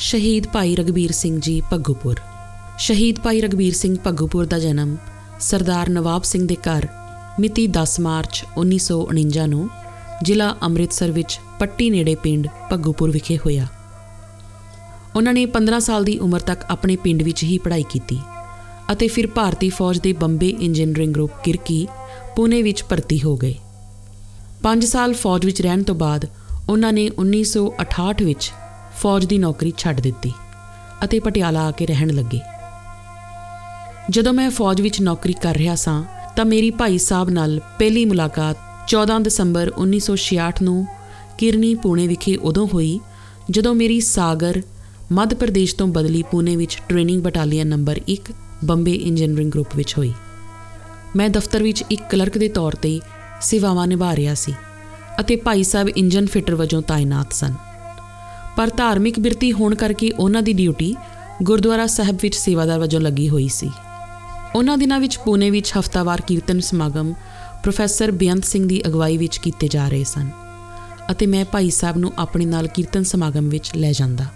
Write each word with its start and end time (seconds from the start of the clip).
ਸ਼ਹੀਦ 0.00 0.46
ਭਾਈ 0.46 0.74
ਰਗਬੀਰ 0.76 1.12
ਸਿੰਘ 1.12 1.40
ਜੀ 1.40 1.60
ਭੱਗੂਪੁਰ। 1.70 2.20
ਸ਼ਹੀਦ 2.78 3.18
ਭਾਈ 3.20 3.40
ਰਗਬੀਰ 3.40 3.74
ਸਿੰਘ 3.74 3.96
ਭੱਗੂਪੁਰ 4.04 4.46
ਦਾ 4.46 4.58
ਜਨਮ 4.58 4.96
ਸਰਦਾਰ 5.40 5.88
ਨਵਾਬ 5.88 6.22
ਸਿੰਘ 6.22 6.46
ਦੇ 6.48 6.56
ਘਰ 6.56 6.86
ਮਿਤੀ 7.40 7.66
10 7.68 7.96
ਮਾਰਚ 8.00 8.44
1949 8.58 9.46
ਨੂੰ 9.46 9.68
ਜ਼ਿਲ੍ਹਾ 10.22 10.54
ਅੰਮ੍ਰਿਤਸਰ 10.62 11.10
ਵਿੱਚ 11.10 11.38
ਪੱਟੀ 11.58 11.88
ਨੇੜੇ 11.90 12.14
ਪਿੰਡ 12.14 12.46
ਭੱਗੂਪੁਰ 12.70 13.10
ਵਿਖੇ 13.10 13.36
ਹੋਇਆ। 13.36 13.66
ਉਹਨਾਂ 15.16 15.34
ਨੇ 15.34 15.44
15 15.56 15.80
ਸਾਲ 15.80 16.04
ਦੀ 16.04 16.16
ਉਮਰ 16.18 16.40
ਤੱਕ 16.40 16.64
ਆਪਣੇ 16.70 16.96
ਪਿੰਡ 16.96 17.22
ਵਿੱਚ 17.22 17.42
ਹੀ 17.44 17.58
ਪੜ੍ਹਾਈ 17.58 17.84
ਕੀਤੀ 17.90 18.18
ਅਤੇ 18.92 19.08
ਫਿਰ 19.08 19.26
ਭਾਰਤੀ 19.26 19.68
ਫੌਜ 19.70 19.98
ਦੇ 19.98 20.12
ਬੰਬੇ 20.12 20.48
ਇੰਜੀਨੀਅਰਿੰਗ 20.60 21.14
ਗਰੁੱਪ 21.14 21.42
ਕਿਰਕੀ 21.44 21.86
ਪੁਣੇ 22.36 22.62
ਵਿੱਚ 22.62 22.84
ਭਰਤੀ 22.84 23.20
ਹੋ 23.22 23.36
ਗਏ। 23.36 23.54
5 24.62 24.86
ਸਾਲ 24.86 25.14
ਫੌਜ 25.14 25.46
ਵਿੱਚ 25.46 25.62
ਰਹਿਣ 25.62 25.82
ਤੋਂ 25.82 25.94
ਬਾਅਦ 25.94 26.26
ਉਹਨਾਂ 26.68 26.92
ਨੇ 26.92 27.06
1968 27.18 28.24
ਵਿੱਚ 28.24 28.50
ਫੌਜ 29.00 29.24
ਦੀ 29.24 29.38
ਨੌਕਰੀ 29.38 29.72
ਛੱਡ 29.78 30.00
ਦਿੱਤੀ 30.00 30.32
ਅਤੇ 31.04 31.20
ਪਟਿਆਲਾ 31.20 31.60
ਆ 31.60 31.70
ਕੇ 31.70 31.86
ਰਹਿਣ 31.86 32.10
ਲੱਗੇ। 32.10 32.40
ਜਦੋਂ 34.10 34.32
ਮੈਂ 34.32 34.50
ਫੌਜ 34.50 34.80
ਵਿੱਚ 34.80 35.00
ਨੌਕਰੀ 35.00 35.32
ਕਰ 35.32 35.56
ਰਿਹਾ 35.56 35.74
ਸਾਂ, 35.74 36.04
ਤਾਂ 36.36 36.44
ਮੇਰੀ 36.44 36.70
ਭਾਈ 36.70 36.98
ਸਾਹਿਬ 36.98 37.30
ਨਾਲ 37.30 37.60
ਪਹਿਲੀ 37.78 38.04
ਮੁਲਾਕਾਤ 38.04 38.56
14 38.88 39.18
ਦਸੰਬਰ 39.22 39.72
1966 39.78 40.62
ਨੂੰ 40.62 40.86
ਕਿਰਨੀ 41.38 41.74
ਪੁਣੇ 41.74 42.06
ਵਿਖੇ 42.06 42.36
ਉਦੋਂ 42.36 42.66
ਹੋਈ, 42.66 43.00
ਜਦੋਂ 43.50 43.74
ਮੇਰੀ 43.74 44.00
ਸਾਗਰ 44.00 44.62
ਮੱਧ 45.12 45.34
ਪ੍ਰਦੇਸ਼ 45.34 45.74
ਤੋਂ 45.76 45.86
ਬਦਲੀ 45.88 46.22
ਪੁਣੇ 46.22 46.56
ਵਿੱਚ 46.56 46.78
training 46.88 47.22
battalion 47.22 47.66
number 47.66 48.00
1 48.08 48.32
Bombay 48.64 48.92
engineering 48.92 49.52
group 49.52 49.76
ਵਿੱਚ 49.76 49.98
ਹੋਈ। 49.98 50.12
ਮੈਂ 51.16 51.28
ਦਫ਼ਤਰ 51.28 51.62
ਵਿੱਚ 51.62 51.84
ਇੱਕ 51.90 52.02
ਕਲਰਕ 52.10 52.38
ਦੇ 52.38 52.48
ਤੌਰ 52.48 52.72
ਤੇ 52.72 53.00
ਸੇਵਾਵਾਂ 53.40 53.86
ਨਿਭਾ 53.86 54.16
ਰਿਹਾ 54.16 54.34
ਸੀ 54.34 54.54
ਅਤੇ 55.20 55.36
ਭਾਈ 55.36 55.62
ਸਾਹਿਬ 55.62 55.88
ਇੰਜਨ 55.88 56.26
ਫਿਟਰ 56.26 56.54
ਵਜੋਂ 56.54 56.82
ਤਾਇਨਾਤ 56.82 57.32
ਸਨ। 57.32 57.54
ਪਰ 58.56 58.70
ਧਾਰਮਿਕ 58.76 59.18
ਬਿਰਤੀ 59.20 59.52
ਹੋਣ 59.52 59.74
ਕਰਕੇ 59.74 60.10
ਉਹਨਾਂ 60.10 60.42
ਦੀ 60.42 60.52
ਡਿਊਟੀ 60.52 60.94
ਗੁਰਦੁਆਰਾ 61.42 61.86
ਸਾਹਿਬ 61.86 62.18
ਵਿੱਚ 62.22 62.36
ਸੇਵਾਦਾਰ 62.36 62.78
ਵਜੋਂ 62.78 63.00
ਲੱਗੀ 63.00 63.28
ਹੋਈ 63.28 63.48
ਸੀ। 63.48 63.70
ਉਹਨਾਂ 64.54 64.76
ਦਿਨਾਂ 64.78 64.98
ਵਿੱਚ 65.00 65.18
ਪੂਨੇ 65.18 65.50
ਵਿੱਚ 65.50 65.72
ਹਫ਼ਤਾਵਾਰ 65.78 66.20
ਕੀਰਤਨ 66.20 66.60
ਸਮਾਗਮ 66.60 67.12
ਪ੍ਰੋਫੈਸਰ 67.62 68.10
ਬੇਅੰਤ 68.10 68.44
ਸਿੰਘ 68.44 68.66
ਦੀ 68.68 68.82
ਅਗਵਾਈ 68.86 69.16
ਵਿੱਚ 69.16 69.38
ਕੀਤੇ 69.38 69.68
ਜਾ 69.68 69.88
ਰਹੇ 69.88 70.04
ਸਨ 70.04 70.30
ਅਤੇ 71.10 71.26
ਮੈਂ 71.26 71.44
ਭਾਈ 71.44 71.70
ਸਾਹਿਬ 71.70 71.96
ਨੂੰ 71.96 72.12
ਆਪਣੇ 72.18 72.44
ਨਾਲ 72.44 72.66
ਕੀਰਤਨ 72.66 73.02
ਸਮਾਗਮ 73.02 73.48
ਵਿੱਚ 73.48 73.70
ਲੈ 73.76 73.92
ਜਾਂਦਾ। 73.92 74.26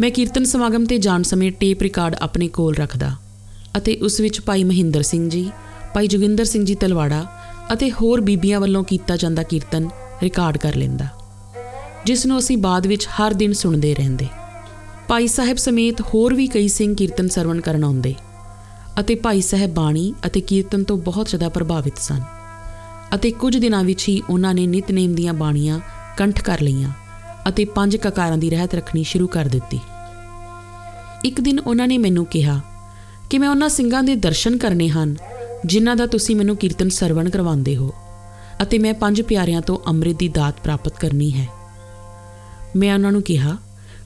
ਮੈਂ 0.00 0.10
ਕੀਰਤਨ 0.10 0.44
ਸਮਾਗਮ 0.44 0.84
ਤੇ 0.84 0.98
ਜਾਣ 0.98 1.22
ਸਮੇਂ 1.22 1.50
ਟੇਪ 1.52 1.82
ਰਿਕਾਰਡ 1.82 2.14
ਆਪਣੇ 2.14 2.48
ਕੋਲ 2.48 2.74
ਰੱਖਦਾ 2.74 3.10
ਅਤੇ 3.76 3.96
ਉਸ 3.96 4.20
ਵਿੱਚ 4.20 4.40
ਭਾਈ 4.40 4.64
ਮਹਿੰਦਰ 4.64 5.02
ਸਿੰਘ 5.02 5.28
ਜੀ, 5.30 5.50
ਭਾਈ 5.94 6.06
ਜੋਗਿੰਦਰ 6.06 6.44
ਸਿੰਘ 6.44 6.64
ਜੀ 6.64 6.74
ਤਲਵਾੜਾ 6.74 7.24
ਅਤੇ 7.72 7.90
ਹੋਰ 7.90 8.20
ਬੀਬੀਆਂ 8.20 8.60
ਵੱਲੋਂ 8.60 8.84
ਕੀਤਾ 8.84 9.16
ਜਾਂਦਾ 9.16 9.42
ਕੀਰਤਨ 9.42 9.88
ਰਿਕਾਰਡ 10.22 10.56
ਕਰ 10.56 10.74
ਲੈਂਦਾ। 10.74 11.08
ਜਿਸ 12.08 12.24
ਨੂੰ 12.26 12.38
ਅਸੀਂ 12.38 12.56
ਬਾਅਦ 12.58 12.86
ਵਿੱਚ 12.86 13.06
ਹਰ 13.08 13.34
ਦਿਨ 13.34 13.52
ਸੁਣਦੇ 13.52 13.94
ਰਹਿੰਦੇ। 13.94 14.26
ਭਾਈ 15.08 15.26
ਸਾਹਿਬ 15.26 15.56
ਸਮੇਤ 15.56 16.00
ਹੋਰ 16.02 16.34
ਵੀ 16.34 16.46
ਕਈ 16.46 16.68
ਸਿੰਘ 16.68 16.94
ਕੀਰਤਨ 16.94 17.28
ਸਰਵਣ 17.28 17.60
ਕਰਨ 17.60 17.84
ਆਉਂਦੇ 17.84 18.14
ਅਤੇ 19.00 19.14
ਭਾਈ 19.14 19.40
ਸਾਹਿਬ 19.40 19.74
ਬਾਣੀ 19.74 20.12
ਅਤੇ 20.26 20.40
ਕੀਰਤਨ 20.40 20.84
ਤੋਂ 20.84 20.96
ਬਹੁਤ 20.98 21.28
ਜ਼ਿਆਦਾ 21.28 21.48
ਪ੍ਰਭਾਵਿਤ 21.48 21.98
ਸਨ 21.98 22.22
ਅਤੇ 23.14 23.30
ਕੁਝ 23.30 23.56
ਦਿਨਾਂ 23.56 23.82
ਵਿੱਚ 23.84 24.08
ਹੀ 24.08 24.20
ਉਹਨਾਂ 24.30 24.54
ਨੇ 24.54 24.66
ਨਿਤਨੇਮ 24.66 25.14
ਦੀਆਂ 25.14 25.34
ਬਾਣੀਆਂ 25.34 25.80
ਕੰਠ 26.18 26.40
ਕਰ 26.40 26.60
ਲਈਆਂ 26.60 26.92
ਅਤੇ 27.48 27.64
ਪੰਜ 27.64 27.96
ਕਕਾਰਾਂ 27.96 28.38
ਦੀ 28.38 28.50
ਰਹਿਤ 28.50 28.74
ਰੱਖਣੀ 28.74 29.04
ਸ਼ੁਰੂ 29.04 29.26
ਕਰ 29.26 29.48
ਦਿੱਤੀ। 29.48 29.80
ਇੱਕ 31.24 31.40
ਦਿਨ 31.40 31.58
ਉਹਨਾਂ 31.58 31.88
ਨੇ 31.88 31.98
ਮੈਨੂੰ 31.98 32.26
ਕਿਹਾ 32.26 32.60
ਕਿ 33.30 33.38
ਮੈਂ 33.38 33.48
ਉਹਨਾਂ 33.48 33.68
ਸਿੰਘਾਂ 33.68 34.02
ਦੇ 34.02 34.14
ਦਰਸ਼ਨ 34.16 34.56
ਕਰਨੇ 34.56 34.88
ਹਨ 34.88 35.14
ਜਿਨ੍ਹਾਂ 35.66 35.96
ਦਾ 35.96 36.06
ਤੁਸੀਂ 36.06 36.36
ਮੈਨੂੰ 36.36 36.56
ਕੀਰਤਨ 36.56 36.88
ਸਰਵਣ 36.88 37.30
ਕਰਵਾਉਂਦੇ 37.30 37.76
ਹੋ 37.76 37.92
ਅਤੇ 38.62 38.78
ਮੈਂ 38.78 38.94
ਪੰਜ 38.94 39.22
ਪਿਆਰਿਆਂ 39.22 39.60
ਤੋਂ 39.60 39.78
ਅੰਮ੍ਰਿਤ 39.88 40.16
ਦੀ 40.16 40.28
ਦਾਤ 40.28 40.60
ਪ੍ਰਾਪਤ 40.64 40.98
ਕਰਨੀ 41.00 41.30
ਹੈ। 41.32 41.57
ਮੈਂ 42.76 42.94
ਉਹਨਾਂ 42.94 43.12
ਨੂੰ 43.12 43.22
ਕਿਹਾ 43.22 43.56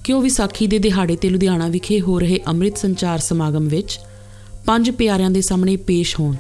ਕਿ 0.05 0.13
ਉਹ 0.13 0.23
ਵਿਸਾਖੀ 0.23 0.67
ਦੇ 0.67 0.79
ਦਿਹਾੜੇ 0.79 1.17
ਤੇ 1.17 1.29
ਲੁਧਿਆਣਾ 1.29 1.69
ਵਿਖੇ 1.69 2.01
ਹੋ 2.01 2.19
ਰਹੇ 2.19 2.41
ਅੰਮ੍ਰਿਤ 2.47 2.79
ਸੰਚਾਰ 2.79 3.19
ਸਮਾਗਮ 3.19 3.69
ਵਿੱਚ 3.69 3.99
ਪੰਜ 4.67 4.91
ਪਿਆਰਿਆਂ 4.91 5.31
ਦੇ 5.31 5.41
ਸਾਹਮਣੇ 5.41 5.77
ਪੇਸ਼ 5.77 6.21
ਹੋਣ 6.21 6.37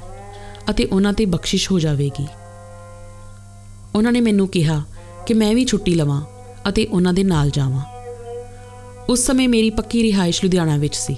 ਅਤੇ 0.70 0.84
ਉਹਨਾਂ 0.84 1.12
ਤੇ 1.12 1.26
ਬਖਸ਼ਿਸ਼ 1.26 1.70
ਹੋ 1.72 1.78
ਜਾਵੇਗੀ। 1.78 2.26
ਉਹਨਾਂ 3.94 4.12
ਨੇ 4.12 4.20
ਮੈਨੂੰ 4.20 4.48
ਕਿਹਾ 4.48 4.82
ਕਿ 5.26 5.34
ਮੈਂ 5.34 5.54
ਵੀ 5.54 5.64
ਛੁੱਟੀ 5.64 5.94
ਲਵਾਂ 5.94 6.22
ਅਤੇ 6.68 6.86
ਉਹਨਾਂ 6.86 7.12
ਦੇ 7.12 7.24
ਨਾਲ 7.24 7.50
ਜਾਵਾਂ। 7.50 7.82
ਉਸ 9.08 9.26
ਸਮੇਂ 9.26 9.48
ਮੇਰੀ 9.48 9.70
ਪੱਕੀ 9.70 10.02
ਰਿਹਾਇਸ਼ 10.02 10.44
ਲੁਧਿਆਣਾ 10.44 10.76
ਵਿੱਚ 10.76 10.96
ਸੀ। 10.96 11.16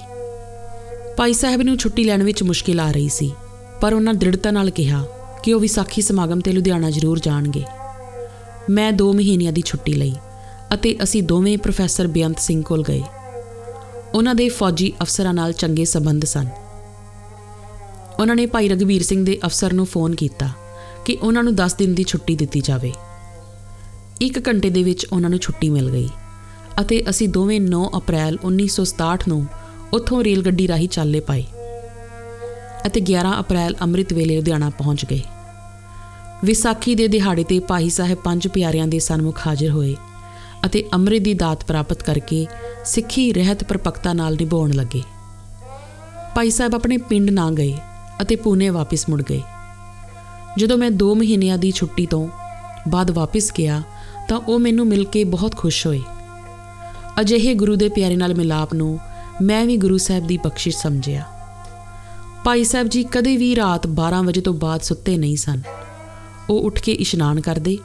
ਭਾਈ 1.16 1.32
ਸਾਹਿਬ 1.32 1.62
ਨੂੰ 1.62 1.76
ਛੁੱਟੀ 1.76 2.04
ਲੈਣ 2.04 2.22
ਵਿੱਚ 2.22 2.42
ਮੁਸ਼ਕਿਲ 2.42 2.80
ਆ 2.80 2.90
ਰਹੀ 2.92 3.08
ਸੀ, 3.08 3.32
ਪਰ 3.80 3.94
ਉਹਨਾਂ 3.94 4.14
ਦ੍ਰਿੜਤਾ 4.14 4.50
ਨਾਲ 4.50 4.70
ਕਿਹਾ 4.70 5.04
ਕਿ 5.44 5.52
ਉਹ 5.52 5.60
ਵਿਸਾਖੀ 5.60 6.02
ਸਮਾਗਮ 6.02 6.40
ਤੇ 6.40 6.52
ਲੁਧਿਆਣਾ 6.52 6.90
ਜ਼ਰੂਰ 6.90 7.18
ਜਾਣਗੇ। 7.18 7.62
ਮੈਂ 8.70 8.92
2 8.92 9.12
ਮਹੀਨਿਆਂ 9.12 9.52
ਦੀ 9.52 9.62
ਛੁੱਟੀ 9.66 9.92
ਲਈ। 9.92 10.14
ਅਤੇ 10.74 10.96
ਅਸੀਂ 11.02 11.22
ਦੋਵੇਂ 11.22 11.58
ਪ੍ਰੋਫੈਸਰ 11.58 12.06
ਬੇਅੰਤ 12.06 12.38
ਸਿੰਘ 12.38 12.62
ਕੋਲ 12.62 12.82
ਗਏ। 12.82 13.02
ਉਹਨਾਂ 14.14 14.34
ਦੇ 14.34 14.48
ਫੌਜੀ 14.48 14.92
ਅਫਸਰਾਂ 15.02 15.34
ਨਾਲ 15.34 15.52
ਚੰਗੇ 15.52 15.84
ਸਬੰਧ 15.84 16.24
ਸਨ। 16.24 16.48
ਉਹਨਾਂ 18.20 18.36
ਨੇ 18.36 18.46
ਭਾਈ 18.46 18.68
ਰਗਵੀਰ 18.68 19.02
ਸਿੰਘ 19.02 19.24
ਦੇ 19.26 19.38
ਅਫਸਰ 19.46 19.72
ਨੂੰ 19.72 19.86
ਫੋਨ 19.86 20.14
ਕੀਤਾ 20.14 20.48
ਕਿ 21.04 21.18
ਉਹਨਾਂ 21.22 21.42
ਨੂੰ 21.42 21.54
10 21.54 21.76
ਦਿਨ 21.78 21.94
ਦੀ 21.94 22.04
ਛੁੱਟੀ 22.04 22.36
ਦਿੱਤੀ 22.36 22.60
ਜਾਵੇ। 22.60 22.92
1 24.22 24.40
ਘੰਟੇ 24.48 24.70
ਦੇ 24.70 24.82
ਵਿੱਚ 24.82 25.06
ਉਹਨਾਂ 25.12 25.30
ਨੂੰ 25.30 25.38
ਛੁੱਟੀ 25.38 25.70
ਮਿਲ 25.70 25.90
ਗਈ 25.90 26.08
ਅਤੇ 26.80 27.02
ਅਸੀਂ 27.10 27.28
ਦੋਵੇਂ 27.28 27.60
9 27.60 27.82
ਅਪ੍ਰੈਲ 27.96 28.38
1967 28.44 29.28
ਨੂੰ 29.28 29.46
ਉੱਥੋਂ 29.92 30.24
ਰੇਲ 30.24 30.42
ਗੱਡੀ 30.42 30.68
ਰਾਹੀਂ 30.68 30.88
ਚੱਲੇ 30.88 31.20
ਪਏ 31.20 31.44
ਅਤੇ 32.86 33.00
11 33.00 33.34
ਅਪ੍ਰੈਲ 33.40 33.76
ਅੰਮ੍ਰਿਤ 33.82 34.12
ਵੇਲੇ 34.12 34.36
ਲੁਧਿਆਣਾ 34.36 34.70
ਪਹੁੰਚ 34.70 35.04
ਗਏ। 35.04 35.20
ਵਿਸਾਖੀ 36.44 36.94
ਦੇ 36.94 37.08
ਦਿਹਾੜੇ 37.08 37.44
ਤੇ 37.44 37.58
ਭਾਈ 37.60 37.90
ਸਾਹਿਬ 37.90 38.18
ਪੰਜ 38.18 38.48
ਪਿਆਰਿਆਂ 38.48 38.86
ਦੇ 38.86 38.98
ਸਨਮੁਖ 38.98 39.46
ਹਾਜ਼ਰ 39.46 39.70
ਹੋਏ। 39.70 39.94
ਅਤੇ 40.66 40.84
ਅੰਮ੍ਰਿਤ 40.94 41.22
ਦੀ 41.22 41.34
ਦਾਤ 41.34 41.64
ਪ੍ਰਾਪਤ 41.64 42.02
ਕਰਕੇ 42.02 42.46
ਸਿੱਖੀ 42.84 43.32
ਰਹਿਤ 43.32 43.64
ਪਰਪਕਤਾ 43.64 44.12
ਨਾਲ 44.12 44.34
ਨਿਭਾਉਣ 44.34 44.70
ਲੱਗੇ। 44.70 45.02
ਭਾਈ 46.36 46.50
ਸਾਹਿਬ 46.50 46.74
ਆਪਣੇ 46.74 46.96
ਪਿੰਡ 46.98 47.30
ਨਾ 47.30 47.50
ਗਏ 47.50 47.74
ਅਤੇ 48.22 48.36
ਪੂਨੇ 48.36 48.68
ਵਾਪਸ 48.68 49.08
ਮੁੜ 49.08 49.22
ਗਏ। 49.22 49.42
ਜਦੋਂ 50.58 50.78
ਮੈਂ 50.78 50.90
2 50.90 51.14
ਮਹੀਨਿਆਂ 51.14 51.58
ਦੀ 51.58 51.70
ਛੁੱਟੀ 51.70 52.06
ਤੋਂ 52.06 52.28
ਬਾਅਦ 52.88 53.10
ਵਾਪਸ 53.10 53.52
ਗਿਆ 53.58 53.82
ਤਾਂ 54.28 54.38
ਉਹ 54.38 54.58
ਮੈਨੂੰ 54.58 54.86
ਮਿਲ 54.86 55.04
ਕੇ 55.04 55.24
ਬਹੁਤ 55.24 55.56
ਖੁਸ਼ 55.56 55.86
ਹੋਏ। 55.86 56.02
ਅਜਿਹੇ 57.20 57.54
ਗੁਰੂ 57.54 57.76
ਦੇ 57.76 57.88
ਪਿਆਰੇ 57.88 58.16
ਨਾਲ 58.16 58.34
ਮਿਲਾਪ 58.34 58.74
ਨੂੰ 58.74 58.98
ਮੈਂ 59.42 59.64
ਵੀ 59.66 59.76
ਗੁਰੂ 59.76 59.98
ਸਾਹਿਬ 59.98 60.26
ਦੀ 60.26 60.36
ਬਖਸ਼ਿਸ਼ 60.36 60.76
ਸਮਝਿਆ। 60.76 61.24
ਭਾਈ 62.44 62.64
ਸਾਹਿਬ 62.64 62.88
ਜੀ 62.88 63.02
ਕਦੇ 63.02 63.36
ਵੀ 63.36 63.56
ਰਾਤ 63.56 63.86
12 63.86 64.22
ਵਜੇ 64.22 64.40
ਤੋਂ 64.40 64.54
ਬਾਅਦ 64.54 64.80
ਸੁੱਤੇ 64.80 65.16
ਨਹੀਂ 65.16 65.36
ਸਨ। 65.36 65.60
ਉਹ 66.50 66.60
ਉੱਠ 66.60 66.80
ਕੇ 66.80 66.92
ਇਸ਼ਨਾਨ 66.92 67.40
ਕਰਦੇ 67.40 67.78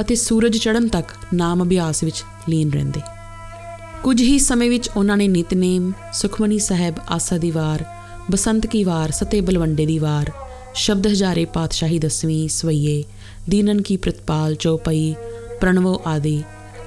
ਅਤੇ 0.00 0.14
ਸੂਰਜ 0.14 0.56
ਚੜ੍ਹਨ 0.56 0.88
ਤੱਕ 0.88 1.12
ਨਾਮ 1.34 1.62
ਅਭਿਆਸ 1.62 2.02
ਵਿੱਚ 2.04 2.22
ਲੀਨ 2.48 2.70
ਰਹਿੰਦੇ। 2.70 3.00
ਕੁਝ 4.02 4.20
ਹੀ 4.20 4.38
ਸਮੇਂ 4.38 4.68
ਵਿੱਚ 4.70 4.88
ਉਹਨਾਂ 4.96 5.16
ਨੇ 5.16 5.28
ਨਿਤਨੇਮ, 5.28 5.92
ਸੁਖਮਨੀ 6.12 6.58
ਸਾਹਿਬ, 6.58 6.94
ਆਸਾ 7.10 7.38
ਦੀ 7.38 7.50
ਵਾਰ, 7.50 7.84
ਬਸੰਤ 8.30 8.66
ਕੀ 8.66 8.82
ਵਾਰ, 8.84 9.10
ਸਤੇ 9.10 9.40
ਬਲਵੰਡੇ 9.40 9.86
ਦੀ 9.86 9.98
ਵਾਰ, 9.98 10.30
ਸ਼ਬਦ 10.74 11.06
ਹਜ਼ਾਰੇ 11.06 11.44
ਪਾਤਸ਼ਾਹੀ 11.44 11.98
ਦਸਵੀਂ, 11.98 12.48
ਸਵਈਏ, 12.48 13.02
ਦੀਨਨ 13.48 13.82
ਕੀ 13.82 13.96
ਪ੍ਰਤਪਾਲ 13.96 14.54
ਚੌਪਈ 14.54 15.14
ਪ੍ਰਣਵੋ 15.60 16.00
ਆਦਿ, 16.06 16.42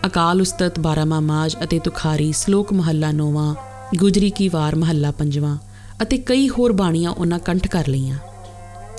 ਅਕਾਲ 0.05 0.41
ਉਸਤਤ 0.41 0.79
12ਵਾਂ 0.79 1.21
ਮਾਜ 1.21 1.55
ਅਤੇ 1.63 1.79
ਤੁਖਾਰੀ, 1.79 2.31
ਸ਼ਲੋਕ 2.31 2.73
ਮਹੱਲਾ 2.73 3.11
9ਵਾਂ 3.11 3.53
ਗੁਜਰੀ 3.97 4.29
ਕੀ 4.29 4.49
ਵਾਰ 4.49 4.75
ਮਹੱਲਾ 4.75 5.11
5ਵਾਂ 5.17 5.57
ਅਤੇ 6.01 6.17
ਕਈ 6.17 6.47
ਹੋਰ 6.49 6.73
ਬਾਣੀਆਂ 6.73 7.11
ਉਹਨਾਂ 7.11 7.39
ਕੰਠ 7.39 7.67
ਕਰ 7.67 7.87
ਲਈਆਂ, 7.87 8.17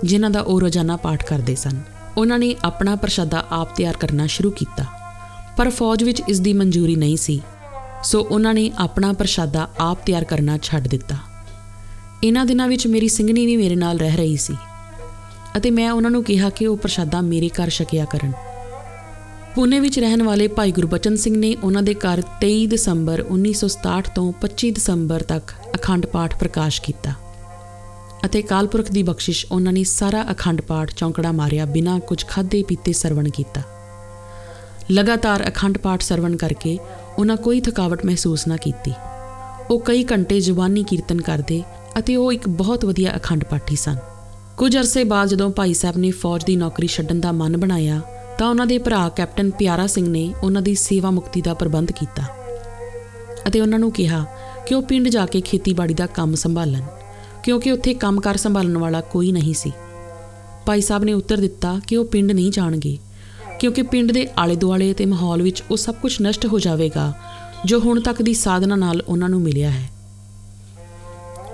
ਜਿਨ੍ਹਾਂ 0.04 0.30
ਦਾ 0.30 0.40
ਉਹ 0.40 0.60
ਰੋਜ਼ਾਨਾ 0.60 0.96
ਪਾਠ 0.96 1.24
ਕਰਦੇ 1.24 1.54
ਸਨ। 1.54 1.80
ਉਹਨਾਂ 2.18 2.38
ਨੇ 2.38 2.56
ਆਪਣਾ 2.64 2.96
ਪ੍ਰਸ਼ਾਦਾ 2.96 3.44
ਆਪ 3.50 3.76
ਤਿਆਰ 3.76 3.96
ਕਰਨਾ 3.96 4.26
ਸ਼ੁਰੂ 4.26 4.50
ਕੀਤਾ। 4.50 4.84
ਪਰ 5.56 5.70
ਫੌਜ 5.70 6.04
ਵਿੱਚ 6.04 6.22
ਇਸ 6.28 6.40
ਦੀ 6.40 6.52
ਮਨਜ਼ੂਰੀ 6.52 6.96
ਨਹੀਂ 6.96 7.16
ਸੀ। 7.16 7.42
ਸੋ 8.04 8.20
ਉਹਨਾਂ 8.20 8.54
ਨੇ 8.54 8.72
ਆਪਣਾ 8.78 9.12
ਪ੍ਰਸ਼ਾਦਾ 9.12 9.68
ਆਪ 9.80 10.06
ਤਿਆਰ 10.06 10.24
ਕਰਨਾ 10.24 10.58
ਛੱਡ 10.62 10.88
ਦਿੱਤਾ। 10.88 11.16
ਇਹਨਾਂ 12.24 12.46
ਦਿਨਾਂ 12.46 12.68
ਵਿੱਚ 12.68 12.86
ਮੇਰੀ 12.86 13.08
ਸਿੰਘਣੀ 13.08 13.46
ਵੀ 13.46 13.56
ਮੇਰੇ 13.56 13.76
ਨਾਲ 13.76 13.98
ਰਹਿ 13.98 14.16
ਰਹੀ 14.16 14.36
ਸੀ। 14.36 14.56
ਅਤੇ 15.56 15.70
ਮੈਂ 15.70 15.90
ਉਹਨਾਂ 15.90 16.10
ਨੂੰ 16.10 16.24
ਕਿਹਾ 16.24 16.50
ਕਿ 16.50 16.66
ਉਹ 16.66 16.76
ਪ੍ਰਸ਼ਾਦਾ 16.76 17.20
ਮੇਰੇ 17.20 17.48
ਘਰ 17.48 17.70
ਛਕਿਆ 17.70 18.04
ਕਰਨ। 18.04 18.32
ਪੁਣੇ 19.54 19.80
ਵਿੱਚ 19.80 19.98
ਰਹਿਣ 19.98 20.22
ਵਾਲੇ 20.22 20.48
ਭਾਈ 20.48 20.72
ਗੁਰਬਚਨ 20.72 21.16
ਸਿੰਘ 21.16 21.36
ਨੇ 21.36 21.56
ਉਹਨਾਂ 21.62 21.82
ਦੇ 21.82 21.94
ਘਰ 21.94 22.22
23 22.40 22.66
ਦਸੰਬਰ 22.66 23.24
1967 23.28 24.10
ਤੋਂ 24.14 24.32
25 24.40 24.70
ਦਸੰਬਰ 24.70 25.22
ਤੱਕ 25.22 25.52
ਅਖੰਡ 25.76 26.06
ਪਾਠ 26.06 26.38
ਪ੍ਰਕਾਸ਼ 26.38 26.82
ਕੀਤਾ। 26.82 27.12
ਅਤੇ 28.26 28.42
ਕਾਲਪੁਰਖ 28.42 28.90
ਦੀ 28.90 29.02
ਬਖਸ਼ਿਸ਼ 29.02 29.44
ਉਹਨਾਂ 29.52 29.72
ਨੇ 29.72 29.84
ਸਾਰਾ 29.84 30.24
ਅਖੰਡ 30.32 30.60
ਪਾਠ 30.60 30.92
ਚੌਂਕੜਾ 30.94 31.32
ਮਾਰਿਆ 31.32 31.64
ਬਿਨਾਂ 31.64 31.98
ਕੁਝ 32.00 32.24
ਖਾਦੇ 32.26 32.62
ਪੀਤੇ 32.62 32.92
ਸਰਵਣ 32.92 33.28
ਕੀਤਾ। 33.28 33.62
ਲਗਾਤਾਰ 34.92 35.48
ਅਖੰਡ 35.48 35.78
ਪਾਠ 35.78 36.02
ਸਰਵਣ 36.02 36.36
ਕਰਕੇ 36.36 36.78
ਉਹਨਾਂ 37.18 37.36
ਕੋਈ 37.36 37.60
ਥਕਾਵਟ 37.60 38.04
ਮਹਿਸੂਸ 38.06 38.46
ਨਾ 38.46 38.56
ਕੀਤੀ। 38.56 38.92
ਉਹ 39.70 39.80
ਕਈ 39.80 40.04
ਘੰਟੇ 40.04 40.40
ਜ਼ੁਬਾਨੀ 40.40 40.82
ਕੀਰਤਨ 40.82 41.20
ਕਰਦੇ 41.20 41.62
ਅਤੇ 41.98 42.16
ਉਹ 42.16 42.32
ਇੱਕ 42.32 42.48
ਬਹੁਤ 42.48 42.84
ਵਧੀਆ 42.84 43.16
ਅਖੰਡ 43.16 43.44
ਪਾਠੀ 43.44 43.76
ਸਨ। 43.76 43.96
ਕੁਝ 44.56 44.76
ਅਰਸੇ 44.76 45.04
ਬਾਅਦ 45.04 45.28
ਜਦੋਂ 45.28 45.50
ਭਾਈ 45.50 45.74
ਸਾਹਿਬ 45.74 45.96
ਨੇ 45.96 46.10
ਫੌਜ 46.10 46.44
ਦੀ 46.44 46.56
ਨੌਕਰੀ 46.56 46.86
ਛੱਡਣ 46.86 47.20
ਦਾ 47.20 47.32
ਮਨ 47.32 47.56
ਬਣਾਇਆ, 47.56 48.00
ਤਾਂ 48.38 48.48
ਉਹਨਾਂ 48.48 48.66
ਦੇ 48.66 48.78
ਭਰਾ 48.78 49.08
ਕੈਪਟਨ 49.08 49.50
ਪਿਆਰਾ 49.50 49.86
ਸਿੰਘ 49.86 50.08
ਨੇ 50.08 50.32
ਉਹਨਾਂ 50.42 50.62
ਦੀ 50.62 50.74
ਸੇਵਾ 50.74 51.10
ਮੁਕਤੀ 51.10 51.40
ਦਾ 51.40 51.54
ਪ੍ਰਬੰਧ 51.54 51.90
ਕੀਤਾ 51.90 52.22
ਅਤੇ 53.48 53.60
ਉਹਨਾਂ 53.60 53.78
ਨੂੰ 53.78 53.92
ਕਿਹਾ 53.92 54.24
ਕਿ 54.66 54.74
ਉਹ 54.74 54.82
ਪਿੰਡ 54.82 55.08
ਜਾ 55.08 55.26
ਕੇ 55.26 55.40
ਖੇਤੀਬਾੜੀ 55.40 55.94
ਦਾ 55.94 56.06
ਕੰਮ 56.06 56.34
ਸੰਭਾਲਣ। 56.34 56.82
ਕਿਉਂਕਿ 57.44 57.72
ਉੱਥੇ 57.72 57.94
ਕੰਮਕਾਰ 57.94 58.36
ਸੰਭਾਲਣ 58.36 58.76
ਵਾਲਾ 58.78 59.00
ਕੋਈ 59.00 59.32
ਨਹੀਂ 59.32 59.54
ਸੀ। 59.54 59.72
ਭਾਈ 60.66 60.80
ਸਾਹਿਬ 60.80 61.04
ਨੇ 61.04 61.12
ਉੱਤਰ 61.12 61.36
ਦਿੱਤਾ 61.36 61.80
ਕਿ 61.86 61.96
ਉਹ 61.96 62.04
ਪਿੰਡ 62.04 62.32
ਨਹੀਂ 62.32 62.50
ਜਾਣਗੇ, 62.52 62.98
ਕਿਉਂਕਿ 63.60 63.82
ਪਿੰਡ 63.82 64.12
ਦੇ 64.12 64.26
ਆਲੇ 64.38 64.56
ਦੁਆਲੇ 64.56 64.92
ਤੇ 64.94 65.06
ਮਾਹੌਲ 65.06 65.42
ਵਿੱਚ 65.42 65.62
ਉਹ 65.70 65.76
ਸਭ 65.76 65.94
ਕੁਝ 65.94 66.22
ਨਸ਼ਟ 66.22 66.46
ਹੋ 66.46 66.58
ਜਾਵੇਗਾ, 66.58 67.12
ਜੋ 67.64 67.80
ਹੁਣ 67.80 68.00
ਤੱਕ 68.00 68.22
ਦੀ 68.22 68.34
ਸਾਧਨਾ 68.34 68.76
ਨਾਲ 68.76 69.02
ਉਹਨਾਂ 69.08 69.28
ਨੂੰ 69.28 69.40
ਮਿਲਿਆ 69.40 69.70
ਹੈ। 69.70 69.88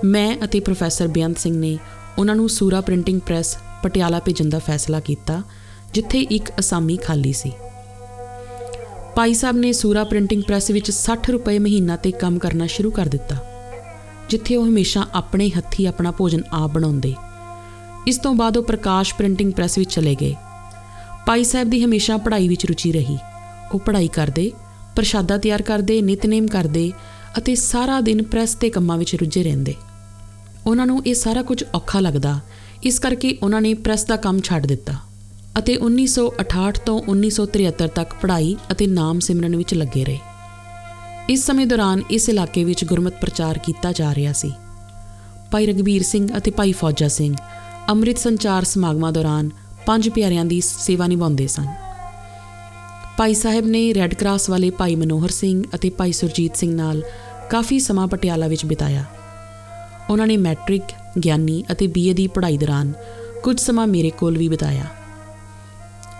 ਮੈਂ 0.03 0.37
ਅਤੇ 0.43 0.59
ਪ੍ਰੋਫੈਸਰ 0.59 1.07
ਬੇਅੰਤ 1.07 1.37
ਸਿੰਘ 1.37 1.57
ਨੇ 1.57 1.77
ਉਹਨਾਂ 2.17 2.35
ਨੂੰ 2.35 2.49
ਸੂਰਾ 2.49 2.81
ਪ੍ਰਿੰਟਿੰਗ 2.81 3.21
ਪ੍ਰੈਸ 3.21 3.57
ਪਟਿਆਲਾ 3.83 4.19
ਭੇਜਣ 4.19 4.49
ਦਾ 4.49 4.59
ਫੈਸਲਾ 4.59 4.99
ਕੀਤਾ, 4.99 5.41
ਜਿੱਥੇ 5.93 6.19
ਇੱਕ 6.21 6.51
ਅਸਾਮੀ 6.59 6.97
ਖਾਲੀ 6.97 7.33
ਸੀ। 7.33 7.51
ਭਾਈ 9.15 9.33
ਸਾਹਿਬ 9.33 9.57
ਨੇ 9.57 9.71
ਸੂਰਾ 9.73 10.03
ਪ੍ਰਿੰਟਿੰਗ 10.03 10.43
ਪ੍ਰੈਸ 10.43 10.71
ਵਿੱਚ 10.71 10.91
60 10.91 11.29
ਰੁਪਏ 11.29 11.59
ਮਹੀਨਾ 11.59 11.95
ਤੇ 11.95 12.11
ਕੰਮ 12.11 12.37
ਕਰਨਾ 12.39 12.67
ਸ਼ੁਰੂ 12.67 12.91
ਕਰ 12.91 13.05
ਦਿੱਤਾ। 13.05 13.35
ਜਿੱਥੇ 14.29 14.55
ਉਹ 14.55 14.67
ਹਮੇਸ਼ਾ 14.67 15.05
ਆਪਣੇ 15.13 15.49
ਹੱਥੀ 15.49 15.85
ਆਪਣਾ 15.85 16.11
ਭੋਜਨ 16.11 16.41
ਆਪ 16.51 16.71
ਬਣਾਉਂਦੇ। 16.71 17.13
ਇਸ 18.07 18.17
ਤੋਂ 18.17 18.33
ਬਾਅਦ 18.35 18.57
ਉਹ 18.57 18.63
ਪ੍ਰਕਾਸ਼ 18.63 19.15
ਪ੍ਰਿੰਟਿੰਗ 19.15 19.53
ਪ੍ਰੈਸ 19.53 19.77
ਵਿੱਚ 19.77 19.95
ਚਲੇ 19.95 20.15
ਗਏ। 20.15 20.35
ਭਾਈ 21.27 21.43
ਸਾਹਿਬ 21.43 21.69
ਦੀ 21.69 21.83
ਹਮੇਸ਼ਾ 21.83 22.17
ਪੜ੍ਹਾਈ 22.17 22.47
ਵਿੱਚ 22.47 22.65
ਰੁਚੀ 22.65 22.91
ਰਹੀ। 22.91 23.17
ਉਹ 23.73 23.79
ਪੜ੍ਹਾਈ 23.79 24.07
ਕਰਦੇ, 24.07 24.51
ਪ੍ਰਸ਼ਾਦਾ 24.95 25.37
ਤਿਆਰ 25.37 25.61
ਕਰਦੇ, 25.61 26.01
ਨਿਤਨੇਮ 26.01 26.47
ਕਰਦੇ 26.47 26.91
ਅਤੇ 27.37 27.55
ਸਾਰਾ 27.55 28.01
ਦਿਨ 28.01 28.23
ਪ੍ਰੈਸ 28.23 28.55
ਦੇ 28.55 28.69
ਕੰਮਾਂ 28.69 28.97
ਵਿੱਚ 28.97 29.15
ਰੁੱਝੇ 29.15 29.43
ਰਹਿੰਦੇ। 29.43 29.75
ਉਹਨਾਂ 30.67 30.85
ਨੂੰ 30.85 31.01
ਇਹ 31.05 31.13
ਸਾਰਾ 31.15 31.41
ਕੁਝ 31.41 31.63
ਔਖਾ 31.75 31.99
ਲੱਗਦਾ, 31.99 32.39
ਇਸ 32.83 32.99
ਕਰਕੇ 32.99 33.37
ਉਹਨਾਂ 33.43 33.61
ਨੇ 33.61 33.73
ਪ੍ਰੈਸ 33.73 34.05
ਦਾ 34.05 34.15
ਕੰਮ 34.15 34.39
ਛੱਡ 34.39 34.65
ਦਿੱਤਾ 34.65 34.93
ਅਤੇ 35.59 35.77
1968 35.77 36.79
ਤੋਂ 36.85 37.01
1973 37.07 37.87
ਤੱਕ 37.87 38.13
ਪੜ੍ਹਾਈ 38.21 38.55
ਅਤੇ 38.71 38.87
ਨਾਮ 38.87 39.19
ਸਿਮਰਨ 39.19 39.55
ਵਿੱਚ 39.55 39.73
ਲੱਗੇ 39.73 40.03
ਰਹੇ। 40.05 40.19
ਇਸ 41.29 41.45
ਸਮੇਂ 41.45 41.65
ਦੌਰਾਨ 41.67 42.01
ਇਸ 42.11 42.27
ਇਲਾਕੇ 42.29 42.63
ਵਿੱਚ 42.63 42.83
ਗੁਰਮਤ 42.85 43.13
ਪ੍ਰਚਾਰ 43.21 43.57
ਕੀਤਾ 43.57 43.91
ਜਾ 43.91 44.13
ਰਿਹਾ 44.15 44.31
ਸੀ। 44.33 44.51
ਭਾਈ 45.51 45.65
ਰਗਵੀਰ 45.65 46.03
ਸਿੰਘ 46.03 46.27
ਅਤੇ 46.37 46.51
ਭਾਈ 46.51 46.71
ਫੌਜਾ 46.71 47.07
ਸਿੰਘ 47.07 47.35
ਅੰਮ੍ਰਿਤ 47.89 48.17
ਸੰਚਾਰ 48.17 48.63
ਸਮਾਗਮਾਂ 48.63 49.11
ਦੌਰਾਨ 49.11 49.49
ਪੰਜ 49.85 50.09
ਪਿਆਰਿਆਂ 50.09 50.45
ਦੀ 50.45 50.61
ਸੇਵਾ 50.61 51.07
ਨਿਭਾਉਂਦੇ 51.07 51.47
ਸਨ। 51.47 51.67
ਭਾਈ 53.17 53.33
ਸਾਹਿਬ 53.33 53.65
ਨੇ 53.65 53.93
ਰੈੱਡ 53.93 54.13
ਕਰਾਸ 54.13 54.49
ਵਾਲੇ 54.49 54.69
ਭਾਈ 54.69 54.95
ਮਨੋਹਰ 54.95 55.29
ਸਿੰਘ 55.29 55.63
ਅਤੇ 55.75 55.89
ਭਾਈ 55.89 56.11
ਸੁਰਜੀਤ 56.11 56.55
ਸਿੰਘ 56.55 56.73
ਨਾਲ 56.75 57.03
ਕਾਫੀ 57.51 57.79
ਸਮਾਂ 57.79 58.07
ਪਟਿਆਲਾ 58.07 58.47
ਵਿੱਚ 58.47 58.65
ਬਿਤਾਇਆ। 58.65 59.05
ਉਹਨਾਂ 60.09 60.27
ਨੇ 60.27 60.37
ਮੈਟ੍ਰਿਕ, 60.37 60.83
ਗਿਆਨੀ 61.23 61.63
ਅਤੇ 61.71 61.87
ਬੀਏ 61.87 62.13
ਦੀ 62.13 62.27
ਪੜ੍ਹਾਈ 62.27 62.57
ਦੌਰਾਨ 62.57 62.93
ਕੁਝ 63.43 63.59
ਸਮਾਂ 63.59 63.87
ਮੇਰੇ 63.87 64.09
ਕੋਲ 64.09 64.37
ਵੀ 64.37 64.49
ਬਿਤਾਇਆ। 64.49 64.85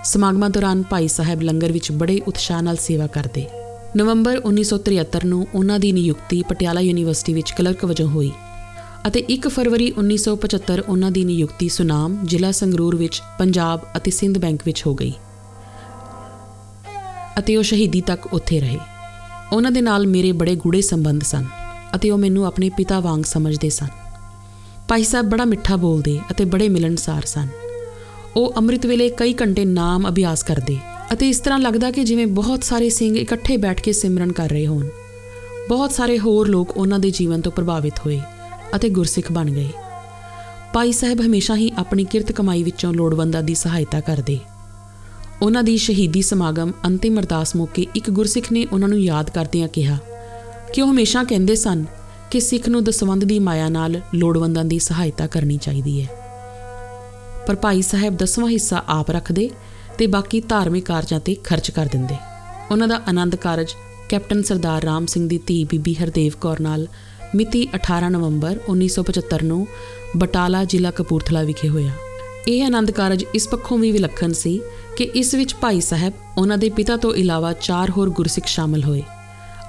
ਸਮਾਗਮਾਂ 0.05 0.49
ਦੌਰਾਨ 0.49 0.83
ਭਾਈ 0.83 1.07
ਸਾਹਿਬ 1.07 1.41
ਲੰਗਰ 1.41 1.71
ਵਿੱਚ 1.71 1.91
ਬੜੇ 1.91 2.21
ਉਤਸ਼ਾਹ 2.27 2.61
ਨਾਲ 2.61 2.77
ਸੇਵਾ 2.77 3.07
ਕਰਦੇ। 3.07 3.47
ਨਵੰਬਰ 3.97 4.39
1973 4.39 5.23
ਨੂੰ 5.25 5.45
ਉਹਨਾਂ 5.55 5.79
ਦੀ 5.79 5.91
ਨਿਯੁਕਤੀ 5.91 6.41
ਪਟਿਆਲਾ 6.49 6.81
ਯੂਨੀਵਰਸਿਟੀ 6.81 7.33
ਵਿੱਚ 7.33 7.51
ਕਲਰਕ 7.51 7.85
ਵਜੋਂ 7.85 8.07
ਹੋਈ 8.07 8.31
ਅਤੇ 9.07 9.23
1 9.29 9.47
ਫਰਵਰੀ 9.47 9.87
1975 9.91 10.83
ਉਹਨਾਂ 10.89 11.09
ਦੀ 11.11 11.23
ਨਿਯੁਕਤੀ 11.25 11.69
ਸੁਨਾਮ 11.69 12.17
ਜ਼ਿਲ੍ਹਾ 12.25 12.51
ਸੰਗਰੂਰ 12.51 12.95
ਵਿੱਚ 12.95 13.21
ਪੰਜਾਬ 13.39 13.87
ਅਤੇ 13.97 14.11
ਸਿੰਧ 14.11 14.37
ਬੈਂਕ 14.37 14.61
ਵਿੱਚ 14.65 14.83
ਹੋ 14.87 14.93
ਗਈ 14.95 15.13
ਅਤੇ 17.39 17.55
ਉਹ 17.55 17.63
ਸ਼ਹੀਦੀ 17.63 18.01
ਤੱਕ 18.01 18.27
ਉੱਥੇ 18.33 18.59
ਰਹੇ। 18.59 18.77
ਉਹਨਾਂ 19.53 19.71
ਦੇ 19.71 19.81
ਨਾਲ 19.81 20.07
ਮੇਰੇ 20.07 20.31
ਬੜੇ 20.31 20.55
ਗੂੜੇ 20.55 20.81
ਸੰਬੰਧ 20.81 21.23
ਸਨ 21.23 21.45
ਅਤੇ 21.95 22.09
ਉਹ 22.09 22.17
ਮੈਨੂੰ 22.17 22.45
ਆਪਣੇ 22.45 22.69
ਪਿਤਾ 22.69 22.99
ਵਾਂਗ 22.99 23.23
ਸਮਝਦੇ 23.23 23.69
ਸਨ। 23.69 23.87
ਭਾਈ 24.87 25.03
ਸਾਹਿਬ 25.03 25.29
ਬੜਾ 25.29 25.45
ਮਿੱਠਾ 25.45 25.75
ਬੋਲਦੇ 25.75 26.19
ਅਤੇ 26.31 26.45
ਬੜੇ 26.45 26.69
ਮਿਲਣਸਾਰ 26.69 27.25
ਸਨ। 27.25 27.47
ਉਹ 28.35 28.53
ਅੰਮ੍ਰਿਤ 28.57 28.85
ਵੇਲੇ 28.85 29.09
ਕਈ 29.09 29.33
ਘੰਟੇ 29.33 29.65
ਨਾਮ 29.65 30.09
ਅਭਿਆਸ 30.09 30.43
ਕਰਦੇ 30.43 30.77
ਅਤੇ 31.13 31.29
ਇਸ 31.29 31.39
ਤਰ੍ਹਾਂ 31.39 31.59
ਲੱਗਦਾ 31.59 31.91
ਕਿ 31.91 32.03
ਜਿਵੇਂ 32.03 32.27
ਬਹੁਤ 32.27 32.63
ਸਾਰੇ 32.63 32.89
ਸਿੰਘ 32.89 33.17
ਇਕੱਠੇ 33.17 33.57
ਬੈਠ 33.57 33.81
ਕੇ 33.81 33.91
ਸਿਮਰਨ 33.91 34.31
ਕਰ 34.31 34.49
ਰਹੇ 34.49 34.67
ਹੋਣ। 34.67 34.87
ਬਹੁਤ 35.69 35.91
ਸਾਰੇ 35.91 36.19
ਹੋਰ 36.19 36.47
ਲੋਕ 36.47 36.77
ਉਹਨਾਂ 36.77 36.99
ਦੇ 36.99 37.11
ਜੀਵਨ 37.11 37.41
ਤੋਂ 37.41 37.51
ਪ੍ਰਭਾਵਿਤ 37.51 37.93
ਹੋਏ 38.05 38.19
ਅਤੇ 38.75 38.89
ਗੁਰਸਿੱਖ 38.89 39.31
ਬਣ 39.31 39.51
ਗਏ। 39.51 39.69
ਭਾਈ 40.73 40.91
ਸਾਹਿਬ 40.91 41.21
ਹਮੇਸ਼ਾ 41.21 41.55
ਹੀ 41.55 41.71
ਆਪਣੀ 41.77 42.03
ਕਿਰਤ 42.03 42.31
ਕਮਾਈ 42.31 42.63
ਵਿੱਚੋਂ 42.63 42.93
ਲੋੜਵੰਦਾਂ 42.93 43.43
ਦੀ 43.43 43.55
ਸਹਾਇਤਾ 43.55 43.99
ਕਰਦੇ। 43.99 44.39
ਉਹਨਾਂ 45.41 45.63
ਦੀ 45.63 45.77
ਸ਼ਹੀਦੀ 45.77 46.21
ਸਮਾਗਮ 46.21 46.71
ਅੰਤਿਮ 46.85 47.19
ਅਰਦਾਸ 47.19 47.55
ਮੌਕੇ 47.55 47.85
ਇੱਕ 47.95 48.09
ਗੁਰਸਿੱਖ 48.09 48.51
ਨੇ 48.51 48.65
ਉਹਨਾਂ 48.65 48.89
ਨੂੰ 48.89 48.99
ਯਾਦ 48.99 49.29
ਕਰਦਿਆਂ 49.29 49.67
ਕਿਹਾ 49.67 49.97
ਕਿ 50.73 50.81
ਉਹ 50.81 50.91
ਹਮੇਸ਼ਾ 50.91 51.23
ਕਹਿੰਦੇ 51.23 51.55
ਸਨ 51.55 51.85
ਕਿ 52.31 52.39
ਸਿੱਖ 52.39 52.69
ਨੂੰ 52.69 52.83
ਦਸਵੰਦ 52.83 53.23
ਦੀ 53.23 53.39
ਮਾਇਆ 53.39 53.69
ਨਾਲ 53.69 54.01
ਲੋੜਵੰਦਾਂ 54.15 54.65
ਦੀ 54.65 54.79
ਸਹਾਇਤਾ 54.79 55.27
ਕਰਨੀ 55.27 55.57
ਚਾਹੀਦੀ 55.57 56.01
ਹੈ। 56.01 56.07
ਪਰ 57.47 57.55
ਭਾਈ 57.55 57.81
ਸਾਹਿਬ 57.81 58.17
ਦਸਵਾਂ 58.17 58.49
ਹਿੱਸਾ 58.49 58.83
ਆਪ 58.87 59.11
ਰੱਖਦੇ 59.11 59.49
ਤੇ 59.99 60.07
ਬਾਕੀ 60.07 60.39
ਧਾਰਮਿਕ 60.39 60.85
ਕਾਰਜਾਂ 60.85 61.19
ਤੇ 61.19 61.35
ਖਰਚ 61.43 61.71
ਕਰ 61.71 61.85
ਦਿੰਦੇ। 61.85 62.15
ਉਹਨਾਂ 62.71 62.87
ਦਾ 62.87 63.01
ਆਨੰਦ 63.07 63.35
ਕਾਰਜ 63.35 63.73
ਕੈਪਟਨ 64.09 64.41
ਸਰਦਾਰ 64.43 64.83
ਰਾਮ 64.83 65.05
ਸਿੰਘ 65.05 65.29
ਦੀ 65.29 65.39
ਧੀ 65.47 65.63
ਬੀਬੀ 65.63 65.93
ਹਰਦੇਵ 65.93 66.33
ਕੌਰ 66.41 66.59
ਨਾਲ 66.59 66.87
ਮਿਤੀ 67.35 67.67
18 67.75 68.09
ਨਵੰਬਰ 68.09 68.59
1975 68.69 69.43
ਨੂੰ 69.43 69.67
ਬਟਾਲਾ 70.17 70.63
ਜ਼ਿਲ੍ਹਾ 70.63 70.91
ਕਪੂਰਥਲਾ 70.91 71.43
ਵਿਖੇ 71.43 71.69
ਹੋਇਆ। 71.69 71.91
ਇਹ 72.47 72.63
ਆਨੰਦ 72.63 72.91
ਕਾਰਜ 72.91 73.25
ਇਸ 73.35 73.47
ਪੱਖੋਂ 73.47 73.77
ਵੀ 73.77 73.91
ਵਿਲੱਖਣ 73.91 74.31
ਸੀ 74.33 74.61
ਕਿ 74.97 75.03
ਇਸ 75.03 75.33
ਵਿੱਚ 75.35 75.55
ਭਾਈ 75.55 75.81
ਸਾਹਿਬ, 75.81 76.13
ਉਹਨਾਂ 76.37 76.57
ਦੇ 76.57 76.69
ਪਿਤਾ 76.69 76.97
ਤੋਂ 76.97 77.13
ਇਲਾਵਾ 77.13 77.53
ਚਾਰ 77.53 77.89
ਹੋਰ 77.89 78.09
ਗੁਰਸਿੱਖ 78.09 78.47
ਸ਼ਾਮਲ 78.47 78.83
ਹੋਏ 78.83 79.03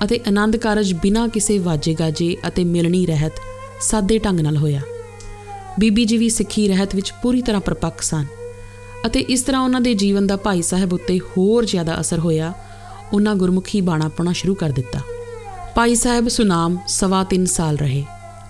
ਅਤੇ 0.04 0.20
ਆਨੰਦ 0.28 0.56
ਕਾਰਜ 0.56 0.92
ਬਿਨਾਂ 0.94 1.28
ਕਿਸੇ 1.28 1.58
ਵਾਜੇ 1.58 1.94
ਗਾਜੇ 1.94 2.36
ਅਤੇ 2.48 2.64
ਮਿਲਣੀ 2.64 3.06
ਰਹਿਤ 3.06 3.32
ਸਾਦੇ 3.80 4.18
ਢੰਗ 4.18 4.40
ਨਾਲ 4.40 4.56
ਹੋਇਆ। 4.56 4.80
ਬੀਬੀ 5.78 6.04
ਜੀ 6.04 6.16
ਵੀ 6.16 6.28
ਸਿੱਖੀ 6.28 6.68
ਰਹਿਤ 6.68 6.94
ਵਿੱਚ 6.94 7.12
ਪੂਰੀ 7.22 7.42
ਤਰ੍ਹਾਂ 7.42 7.60
ਪ੍ਰਪੱਕ 7.60 8.02
ਸਨ। 8.02 8.24
ਅਤੇ 9.06 9.20
ਇਸ 9.20 9.42
ਤਰ੍ਹਾਂ 9.42 9.62
ਉਹਨਾਂ 9.62 9.80
ਦੇ 9.80 9.94
ਜੀਵਨ 9.94 10.26
ਦਾ 10.26 10.36
ਭਾਈ 10.36 10.62
ਸਾਹਿਬ 10.62 10.92
ਉੱਤੇ 10.92 11.18
ਹੋਰ 11.18 11.64
ਜ਼ਿਆਦਾ 11.64 12.00
ਅਸਰ 12.00 12.18
ਹੋਇਆ, 12.18 12.52
ਉਹਨਾਂ 13.12 13.34
ਗੁਰਮੁਖੀ 13.34 13.80
ਬਾਣਾ 13.80 14.08
ਪਾਉਣਾ 14.08 14.32
ਸ਼ੁਰੂ 14.32 14.54
ਕਰ 14.54 14.70
ਦਿੱਤਾ। 14.70 15.00
ਭਾਈ 15.76 15.94
ਸਾਹਿਬ 15.94 16.28
ਸੁਨਾਮ 16.28 16.78
ਸਵਾ 16.88 17.24
3 17.24 17.44
ਸਾਲ 17.46 17.76
ਰਹੇ 17.76 18.04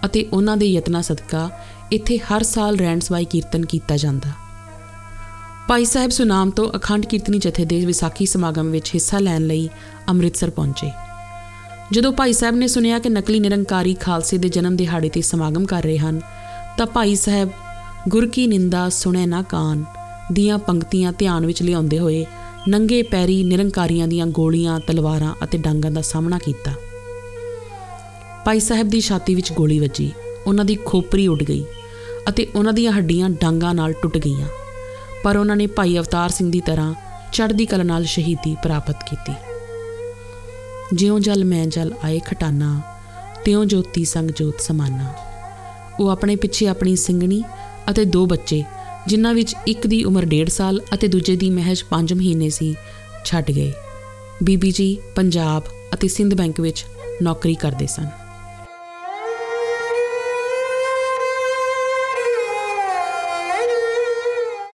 ਅਤੇ 0.05 0.27
ਉਹਨਾਂ 0.33 0.57
ਦੇ 0.57 0.67
ਯਤਨਾਂ 0.67 1.03
ਸਦਕਾ 1.03 1.51
ਇੱਥੇ 1.93 2.19
ਹਰ 2.19 2.43
ਸਾਲ 2.43 2.77
ਰਹਿਣ 2.77 3.01
ਸਵਾਈ 3.01 3.25
ਕੀਰਤਨ 3.25 3.65
ਕੀਤਾ 3.65 3.97
ਜਾਂਦਾ। 3.97 4.33
ਭਾਈ 5.69 5.85
ਸਾਹਿਬ 5.85 6.11
ਸੁਨਾਮ 6.11 6.51
ਤੋਂ 6.51 6.71
ਅਖੰਡ 6.77 7.07
ਕੀਰਤਨੀ 7.07 7.39
ਜਥੇ 7.39 7.65
ਦੇ 7.65 7.87
ਵਿਸਾਖੀ 7.87 8.27
ਸਮਾਗਮ 8.27 8.71
ਵਿੱਚ 8.71 8.91
ਹਿੱਸਾ 8.95 9.19
ਲੈਣ 9.19 9.43
ਲਈ 9.43 9.69
ਅੰਮ੍ਰਿਤਸਰ 10.09 10.51
ਪਹੁੰਚੇ। 10.51 10.91
ਜਦੋਂ 11.93 12.13
ਭਾਈ 12.13 12.33
ਸਾਹਿਬ 12.33 12.57
ਨੇ 12.57 12.67
ਸੁਨਿਆ 12.67 12.99
ਕਿ 12.99 13.09
ਨਕਲੀ 13.09 13.41
ਨਿਰੰਕਾਰੀ 13.41 13.95
ਖਾਲਸੇ 13.95 14.39
ਦੇ 14.39 14.49
ਜਨਮ 14.49 14.77
ਦਿਹਾੜੇ 14.77 15.09
ਤੇ 15.09 15.23
ਸਮਾਗਮ 15.23 15.65
ਕਰ 15.65 15.83
ਰਹੇ 15.83 15.99
ਹਨ, 15.99 16.21
ਤਾਂ 16.79 16.87
ਭਾਈ 16.87 17.15
ਸਾਹਿਬ, 17.15 17.51
ਗੁਰ 18.09 18.27
ਕੀ 18.27 18.47
ਨਿੰਦਾ 18.47 18.89
ਸੁਣੇ 18.89 19.27
ਨਾ 19.27 19.43
ਕਾਨ 19.43 19.85
ਦੀਆਂ 20.33 20.59
ਪੰਕਤੀਆਂ 20.59 21.13
ਧਿਆਨ 21.13 21.47
ਵਿੱਚ 21.47 21.63
ਲਿਆਉਂਦੇ 21.63 21.99
ਹੋਏ 21.99 22.27
ਨੰਗੇ 22.69 23.03
ਪੈਰੀ 23.03 23.45
ਨਿਰੰਕਾਰੀਆਂ 23.45 24.09
ਦੀਆਂ 24.09 24.27
ਗੋਲੀਆਂ, 24.27 24.81
ਤਲਵਾਰਾਂ 24.81 25.35
ਅਤੇ 25.45 25.59
ਡਾਂਗਾਂ 25.59 25.91
ਦਾ 25.91 26.01
ਸਾਹਮਣਾ 26.01 26.39
ਕੀਤਾ। 26.39 26.73
ਭਾਈ 28.45 28.61
ਸਾਹਿਬ 28.61 28.89
ਦੀ 28.89 29.01
ਛਾਤੀ 29.01 29.35
ਵਿੱਚ 29.35 29.53
ਗੋਲੀ 29.53 29.79
ਵੱਜੀ। 29.79 30.13
ਉਹਨਾਂ 30.47 30.65
ਦੀ 30.65 30.79
ਖੋਪਰੀ 30.85 31.27
ਉੱਡ 31.27 31.43
ਗਈ 31.43 31.65
ਅਤੇ 32.29 32.47
ਉਹਨਾਂ 32.55 32.73
ਦੀਆਂ 32.73 32.93
ਹੱਡੀਆਂ 32.93 33.31
ਡਾਂਗਾਂ 33.31 33.75
ਨਾਲ 33.75 33.93
ਟੁੱਟ 33.93 34.19
ਗਈਆਂ। 34.19 34.47
ਪਰ 35.25 35.37
ਉਹਨਾਂ 35.37 35.57
ਨੇ 35.57 35.67
ਭਾਈ 35.67 35.99
ਅਵਤਾਰ 35.99 36.31
ਸਿੰਘ 36.31 36.53
ਦੀ 36.53 36.61
ਤਰ੍ਹਾਂ 36.61 36.95
ਚੜ੍ਹਦੀ 37.33 37.67
ਕਲਾ 37.67 37.83
ਨਾਲ 37.83 38.05
ਸ਼ਹੀਦੀ 38.05 38.57
ਪ੍ਰਾਪਤ 38.63 38.97
ਕੀਤੀ। 39.11 39.33
ਜਿਉਂ 40.95 41.21
ਜਲ 41.21 41.45
ਮੈਂ 41.45 41.67
ਜਲ 41.67 41.95
ਆਏ 42.05 42.21
ਖਟਾਨਾ, 42.27 42.81
ਤਿਉਂ 43.45 43.65
ਜੋਤੀ 43.65 44.05
ਸੰਗ 44.05 44.31
ਜੋਤ 44.31 44.61
ਸਮਾਨਾ। 44.61 45.15
ਉਹ 46.01 46.09
ਆਪਣੇ 46.09 46.37
ਪਿੱਛੇ 46.37 46.67
ਆਪਣੀ 46.67 46.97
ਸਿੰਘਣੀ 46.97 47.43
ਅਤੇ 47.91 48.05
ਦੋ 48.05 48.27
ਬੱਚੇ 48.27 48.65
ਜਿਨ੍ਹਾਂ 49.07 49.35
ਵਿੱਚ 49.35 49.55
ਇੱਕ 49.67 49.87
ਦੀ 49.87 50.05
ਉਮਰ 50.05 50.23
1.5 50.23 50.49
ਸਾਲ 50.49 50.81
ਅਤੇ 50.95 51.09
ਦੂਜੇ 51.09 51.37
ਦੀ 51.37 51.51
ਮਹਿਜ 51.51 51.85
5 51.91 52.15
ਮਹੀਨੇ 52.15 52.49
ਸੀ, 52.49 52.75
ਛੱਡ 53.25 53.51
ਗਏ। 53.51 53.73
ਬੀਬੀ 54.43 54.71
ਜੀ 54.71 54.99
ਪੰਜਾਬ 55.17 55.63
ਅਤੇ 55.95 56.09
ਸਿੰਧ 56.09 56.35
ਬੈਂਕ 56.35 56.61
ਵਿੱਚ 56.61 56.85
ਨੌਕਰੀ 57.23 57.55
ਕਰਦੇ 57.55 57.87
ਸਨ। 57.87 58.20